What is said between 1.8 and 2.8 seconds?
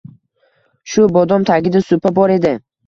supa bor edi.